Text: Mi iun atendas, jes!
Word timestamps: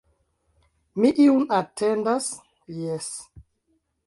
Mi 1.03 1.09
iun 1.25 1.45
atendas, 1.59 2.31
jes! 2.81 3.13